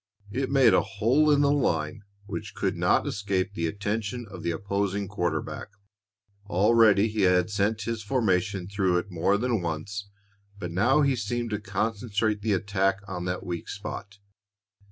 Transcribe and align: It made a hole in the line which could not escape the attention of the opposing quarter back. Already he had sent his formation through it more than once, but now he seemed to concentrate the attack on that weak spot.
It 0.31 0.49
made 0.49 0.73
a 0.73 0.81
hole 0.81 1.29
in 1.29 1.41
the 1.41 1.51
line 1.51 2.01
which 2.25 2.55
could 2.55 2.75
not 2.75 3.05
escape 3.05 3.53
the 3.53 3.67
attention 3.67 4.25
of 4.31 4.41
the 4.41 4.49
opposing 4.49 5.07
quarter 5.07 5.43
back. 5.43 5.67
Already 6.47 7.07
he 7.07 7.21
had 7.21 7.51
sent 7.51 7.83
his 7.83 8.01
formation 8.01 8.67
through 8.67 8.97
it 8.97 9.11
more 9.11 9.37
than 9.37 9.61
once, 9.61 10.09
but 10.57 10.71
now 10.71 11.01
he 11.01 11.15
seemed 11.15 11.51
to 11.51 11.59
concentrate 11.59 12.41
the 12.41 12.53
attack 12.53 12.97
on 13.07 13.25
that 13.25 13.45
weak 13.45 13.69
spot. 13.69 14.17